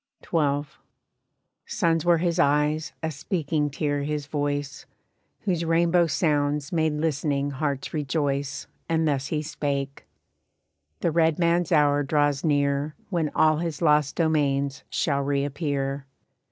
XII. 0.27 0.63
"Suns 1.67 2.03
were 2.03 2.17
his 2.17 2.39
eyes, 2.39 2.91
a 3.03 3.11
speaking 3.11 3.69
tear 3.69 4.01
his 4.01 4.25
voice, 4.25 4.87
Whose 5.41 5.63
rainbow 5.63 6.07
sounds 6.07 6.71
made 6.71 6.93
listening 6.93 7.51
hearts 7.51 7.93
rejoice 7.93 8.65
And 8.89 9.07
thus 9.07 9.27
he 9.27 9.43
spake: 9.43 10.07
'The 11.01 11.11
red 11.11 11.37
man's 11.37 11.71
hour 11.71 12.01
draws 12.01 12.43
near 12.43 12.95
When 13.11 13.29
all 13.35 13.57
his 13.57 13.79
lost 13.79 14.15
domains 14.15 14.83
shall 14.89 15.21
reappear. 15.21 16.07